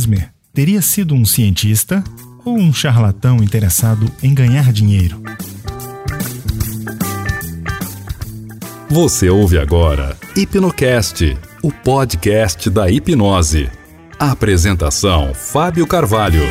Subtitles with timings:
[0.00, 2.02] Mesmer teria sido um cientista
[2.42, 5.22] ou um charlatão interessado em ganhar dinheiro?
[8.88, 13.68] Você ouve agora Hipnocast, o podcast da hipnose.
[14.18, 16.44] apresentação: Fábio Carvalho.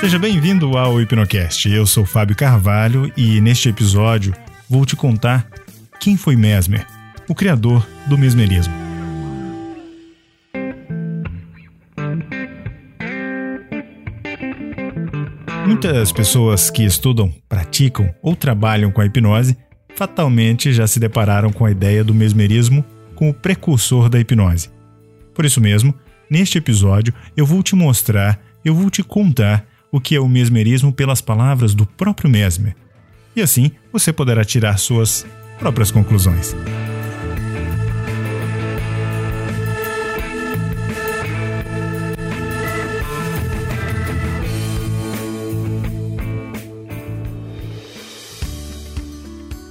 [0.00, 1.68] Seja bem-vindo ao Hipnocast.
[1.68, 4.34] Eu sou Fábio Carvalho e neste episódio
[4.68, 5.46] vou te contar
[6.00, 6.86] quem foi Mesmer,
[7.28, 8.85] o criador do mesmerismo.
[15.76, 19.54] Muitas pessoas que estudam, praticam ou trabalham com a hipnose
[19.94, 22.82] fatalmente já se depararam com a ideia do mesmerismo
[23.14, 24.70] como precursor da hipnose.
[25.34, 25.94] Por isso mesmo,
[26.30, 30.94] neste episódio eu vou te mostrar, eu vou te contar o que é o mesmerismo
[30.94, 32.74] pelas palavras do próprio Mesmer.
[33.36, 35.26] E assim você poderá tirar suas
[35.58, 36.56] próprias conclusões.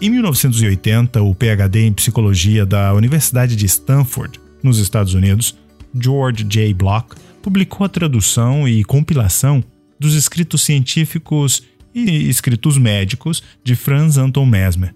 [0.06, 5.58] Em 1980, o PhD em psicologia da Universidade de Stanford, nos Estados Unidos,
[6.00, 6.72] George J.
[6.76, 9.64] Block, publicou a tradução e compilação
[10.00, 14.94] dos escritos científicos e escritos médicos de Franz Anton Mesmer.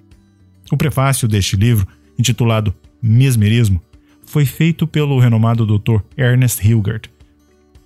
[0.72, 2.72] O prefácio deste livro, intitulado
[3.02, 3.82] Mesmerismo,
[4.28, 6.02] foi feito pelo renomado Dr.
[6.16, 7.10] Ernest Hilgert.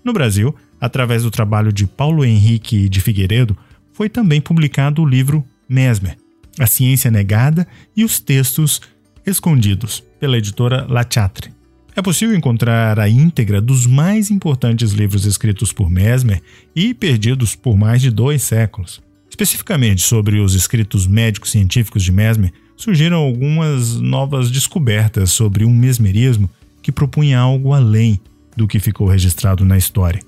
[0.04, 3.58] No Brasil, através do trabalho de Paulo Henrique de Figueiredo,
[3.94, 6.18] foi também publicado o livro Mesmer,
[6.60, 8.82] a Ciência Negada e os Textos
[9.26, 11.52] Escondidos, pela editora La Chatre.
[11.96, 16.42] É possível encontrar a íntegra dos mais importantes livros escritos por Mesmer
[16.76, 19.02] e perdidos por mais de dois séculos.
[19.30, 26.50] Especificamente sobre os escritos médicos científicos de Mesmer, surgiram algumas novas descobertas sobre um mesmerismo
[26.82, 28.20] que propunha algo além
[28.58, 30.22] do que ficou registrado na história.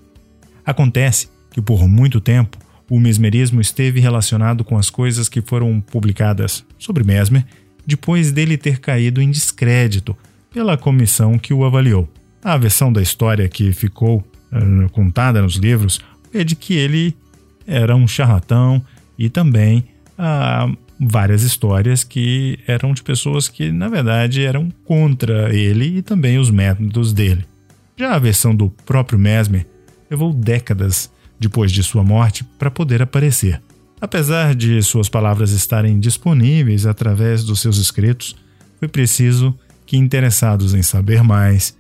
[0.66, 2.58] Acontece que por muito tempo
[2.90, 7.46] o mesmerismo esteve relacionado com as coisas que foram publicadas sobre Mesmer
[7.86, 10.16] depois dele ter caído em descrédito
[10.52, 12.10] pela comissão que o avaliou.
[12.44, 14.18] A versão da história que ficou
[14.52, 16.00] uh, contada nos livros
[16.34, 17.16] é de que ele
[17.68, 18.84] era um charlatão
[19.18, 19.84] e também
[20.18, 26.38] uh, várias histórias que eram de pessoas que, na verdade, eram contra ele e também
[26.38, 27.46] os métodos dele.
[27.98, 29.66] Já a versão do próprio Mesmer
[30.10, 33.62] levou décadas depois de sua morte para poder aparecer.
[34.00, 38.36] Apesar de suas palavras estarem disponíveis através dos seus escritos,
[38.80, 41.76] foi preciso que interessados em saber mais,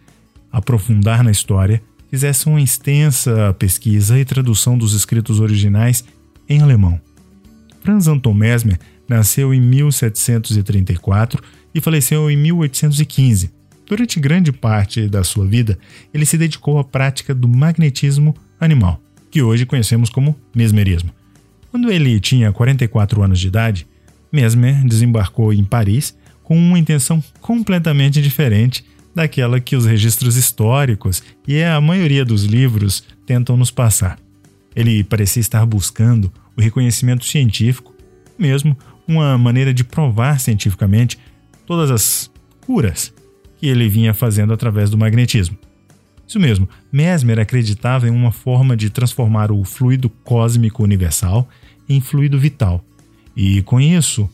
[0.51, 6.05] aprofundar na história, fizessem uma extensa pesquisa e tradução dos escritos originais
[6.47, 6.99] em alemão.
[7.81, 11.43] Franz Anton Mesmer nasceu em 1734
[11.73, 13.51] e faleceu em 1815.
[13.87, 15.77] Durante grande parte da sua vida,
[16.13, 19.04] ele se dedicou à prática do magnetismo animal
[19.35, 21.11] que hoje conhecemos como mesmerismo.
[21.69, 23.85] Quando ele tinha 44 anos de idade,
[24.31, 31.61] Mesmer desembarcou em Paris com uma intenção completamente diferente daquela que os registros históricos e
[31.61, 34.17] a maioria dos livros tentam nos passar.
[34.73, 37.93] Ele parecia estar buscando o reconhecimento científico,
[38.39, 41.19] mesmo uma maneira de provar cientificamente
[41.65, 42.31] todas as
[42.61, 43.13] curas
[43.57, 45.57] que ele vinha fazendo através do magnetismo.
[46.27, 51.47] Isso mesmo, Mesmer acreditava em uma forma de transformar o fluido cósmico universal
[51.87, 52.83] em fluido vital
[53.35, 54.29] e, com isso,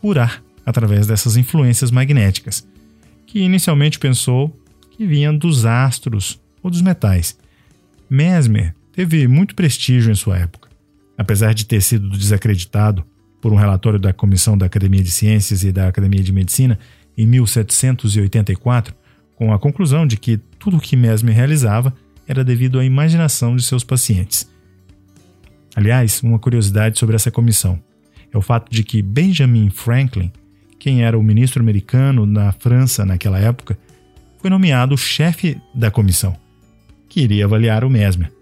[0.00, 2.66] curar através dessas influências magnéticas,
[3.26, 4.54] que inicialmente pensou
[4.90, 7.38] que vinham dos astros ou dos metais.
[8.10, 10.68] Mesmer teve muito prestígio em sua época.
[11.16, 13.04] Apesar de ter sido desacreditado
[13.40, 16.78] por um relatório da Comissão da Academia de Ciências e da Academia de Medicina
[17.16, 18.94] em 1784,
[19.38, 21.94] com a conclusão de que tudo o que Mesmer realizava
[22.26, 24.50] era devido à imaginação de seus pacientes.
[25.76, 27.80] Aliás, uma curiosidade sobre essa comissão
[28.32, 30.32] é o fato de que Benjamin Franklin,
[30.76, 33.78] quem era o ministro americano na França naquela época,
[34.38, 36.36] foi nomeado chefe da comissão,
[37.08, 38.32] que iria avaliar o Mesmer.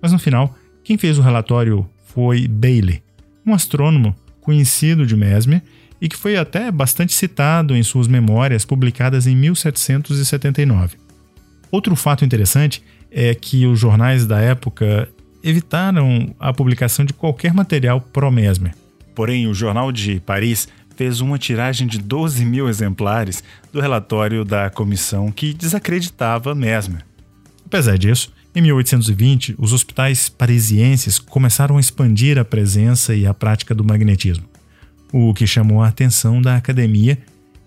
[0.00, 1.84] Mas no final, quem fez o relatório
[2.14, 3.02] foi Bailey,
[3.44, 5.64] um astrônomo conhecido de Mesmer
[6.02, 10.96] e que foi até bastante citado em suas memórias publicadas em 1779.
[11.70, 15.08] Outro fato interessante é que os jornais da época
[15.44, 18.74] evitaram a publicação de qualquer material pró-Mesmer.
[19.14, 20.66] Porém, o Jornal de Paris
[20.96, 27.04] fez uma tiragem de 12 mil exemplares do relatório da comissão que desacreditava Mesmer.
[27.64, 33.72] Apesar disso, em 1820, os hospitais parisienses começaram a expandir a presença e a prática
[33.72, 34.51] do magnetismo
[35.12, 37.18] o que chamou a atenção da academia,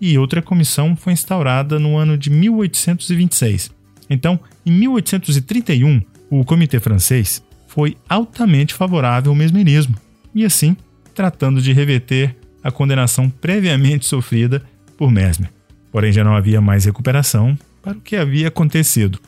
[0.02, 3.72] e outra comissão foi instaurada no ano de 1826,
[4.10, 9.96] Então, em 1831, o comitê francês foi altamente favorável ao mesmerismo
[10.34, 10.76] e, assim,
[11.14, 14.64] tratando de reverter a condenação previamente sofrida
[14.98, 15.50] por Mesmer.
[15.92, 19.20] Porém, já não havia mais recuperação para o que havia acontecido,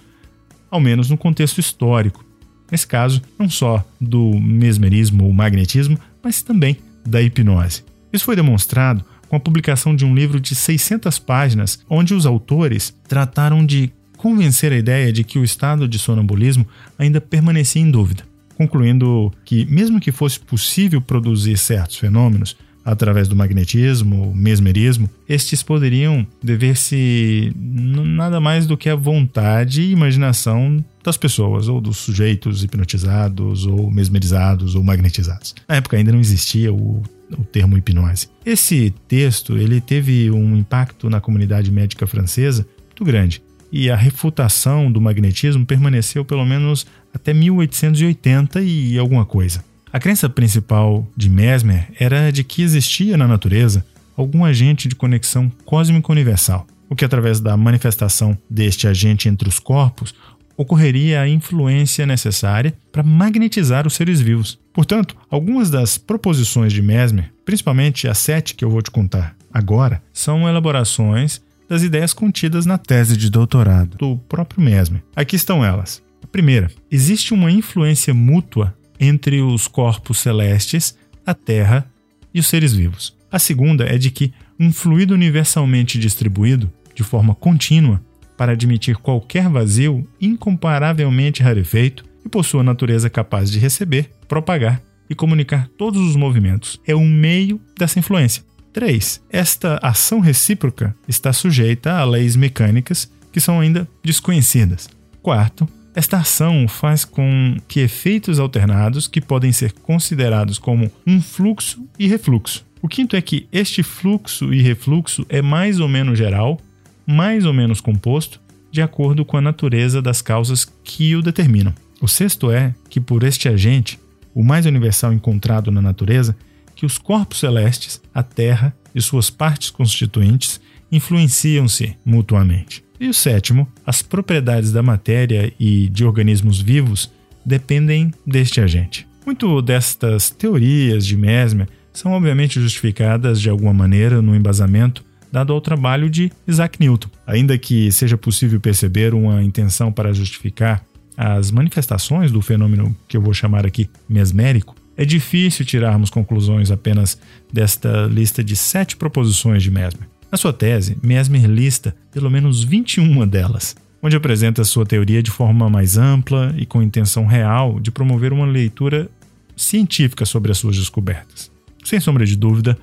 [0.69, 2.25] ao menos no contexto histórico.
[2.69, 7.83] Nesse caso, não só do mesmerismo ou magnetismo, mas também da hipnose.
[8.17, 12.91] Isso foi demonstrado com a publicação de um livro de 600 páginas, onde os autores
[13.07, 16.65] trataram de convencer a ideia de que o estado de sonambulismo
[16.97, 18.23] ainda permanecia em dúvida,
[18.55, 26.25] concluindo que, mesmo que fosse possível produzir certos fenômenos através do magnetismo, mesmerismo, estes poderiam
[26.41, 33.67] dever-se nada mais do que a vontade e imaginação das pessoas, ou dos sujeitos hipnotizados,
[33.67, 35.53] ou mesmerizados, ou magnetizados.
[35.69, 38.29] Na época ainda não existia o o termo hipnose.
[38.45, 43.41] Esse texto ele teve um impacto na comunidade médica francesa muito grande
[43.71, 49.63] e a refutação do magnetismo permaneceu pelo menos até 1880 e alguma coisa.
[49.91, 53.85] A crença principal de Mesmer era de que existia na natureza
[54.15, 59.59] algum agente de conexão cósmica universal, o que através da manifestação deste agente entre os
[59.59, 60.13] corpos
[60.57, 64.59] ocorreria a influência necessária para magnetizar os seres vivos.
[64.73, 70.01] Portanto, algumas das proposições de Mesmer, principalmente as sete que eu vou te contar agora,
[70.11, 75.03] são elaborações das ideias contidas na tese de doutorado do próprio Mesmer.
[75.15, 76.01] Aqui estão elas.
[76.23, 81.85] A primeira, existe uma influência mútua entre os corpos celestes, a Terra
[82.33, 83.15] e os seres vivos.
[83.31, 88.01] A segunda é de que um fluido universalmente distribuído, de forma contínua,
[88.37, 95.15] para admitir qualquer vazio incomparavelmente rarefeito e por sua natureza capaz de receber, propagar e
[95.15, 96.79] comunicar todos os movimentos.
[96.85, 98.43] É um meio dessa influência.
[98.73, 99.23] 3.
[99.29, 104.89] Esta ação recíproca está sujeita a leis mecânicas que são ainda desconhecidas.
[105.21, 111.83] Quarto, esta ação faz com que efeitos alternados, que podem ser considerados como um fluxo
[111.97, 112.63] e refluxo.
[112.81, 116.59] O quinto é que este fluxo e refluxo é mais ou menos geral
[117.07, 121.73] mais ou menos composto, de acordo com a natureza das causas que o determinam.
[122.01, 123.97] O sexto é que, por este agente,
[124.35, 126.35] o mais universal encontrado na natureza,
[126.75, 130.61] que os corpos celestes, a Terra e suas partes constituintes
[130.91, 132.83] influenciam-se mutuamente.
[132.99, 137.11] E o sétimo, as propriedades da matéria e de organismos vivos
[137.45, 139.07] dependem deste agente.
[139.25, 145.61] Muito destas teorias de Mesmer são obviamente justificadas de alguma maneira no embasamento dado ao
[145.61, 147.09] trabalho de Isaac Newton.
[147.25, 150.83] Ainda que seja possível perceber uma intenção para justificar
[151.15, 157.17] as manifestações do fenômeno que eu vou chamar aqui mesmérico, é difícil tirarmos conclusões apenas
[157.53, 160.07] desta lista de sete proposições de Mesmer.
[160.31, 165.69] Na sua tese, Mesmer lista pelo menos 21 delas, onde apresenta sua teoria de forma
[165.69, 169.09] mais ampla e com intenção real de promover uma leitura
[169.55, 171.51] científica sobre as suas descobertas.
[171.83, 172.77] Sem sombra de dúvida,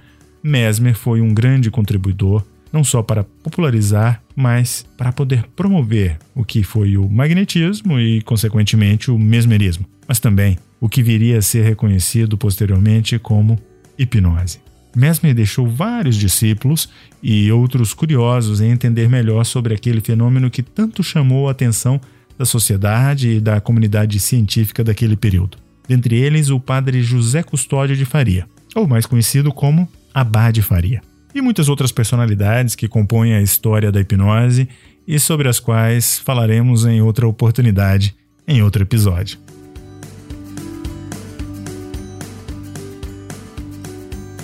[0.45, 6.63] Mesmer foi um grande contribuidor, não só para popularizar, mas para poder promover o que
[6.63, 12.37] foi o magnetismo e, consequentemente, o mesmerismo, mas também o que viria a ser reconhecido
[12.37, 13.59] posteriormente como
[13.99, 14.61] hipnose.
[14.95, 16.91] Mesmer deixou vários discípulos
[17.23, 21.99] e outros curiosos em entender melhor sobre aquele fenômeno que tanto chamou a atenção
[22.39, 25.57] da sociedade e da comunidade científica daquele período.
[25.89, 31.03] Dentre eles, o padre José Custódio de Faria, ou mais conhecido como Abade Faria.
[31.35, 34.69] E muitas outras personalidades que compõem a história da hipnose
[35.07, 38.15] e sobre as quais falaremos em outra oportunidade,
[38.47, 39.37] em outro episódio.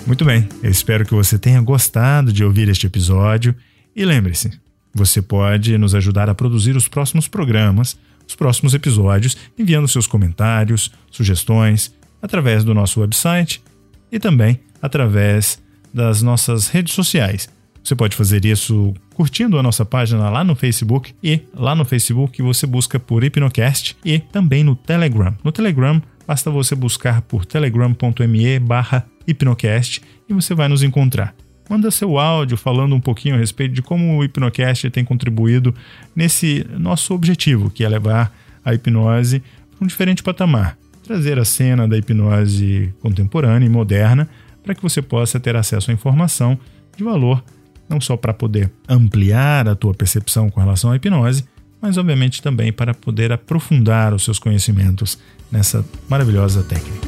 [0.05, 3.55] Muito bem, eu espero que você tenha gostado de ouvir este episódio
[3.95, 4.51] e lembre-se,
[4.93, 7.97] você pode nos ajudar a produzir os próximos programas,
[8.27, 13.63] os próximos episódios, enviando seus comentários, sugestões através do nosso website
[14.11, 15.61] e também através
[15.93, 17.49] das nossas redes sociais.
[17.83, 22.41] Você pode fazer isso curtindo a nossa página lá no Facebook e lá no Facebook
[22.41, 25.35] você busca por Hipnocast e também no Telegram.
[25.43, 31.33] No Telegram basta você buscar por telegram.me barra Hipnocast e você vai nos encontrar.
[31.69, 35.73] Manda seu áudio falando um pouquinho a respeito de como o Hipnocast tem contribuído
[36.15, 38.31] nesse nosso objetivo, que é levar
[38.63, 40.77] a hipnose para um diferente patamar.
[41.03, 44.29] Trazer a cena da hipnose contemporânea e moderna
[44.63, 46.57] para que você possa ter acesso à informação
[46.95, 47.43] de valor,
[47.89, 51.45] não só para poder ampliar a tua percepção com relação à hipnose,
[51.81, 55.17] mas obviamente também para poder aprofundar os seus conhecimentos
[55.51, 57.07] nessa maravilhosa técnica.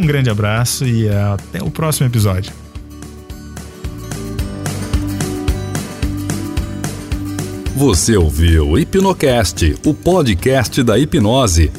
[0.00, 2.52] Um grande abraço e até o próximo episódio.
[7.76, 11.70] Você ouviu Hipnocast, o podcast da hipnose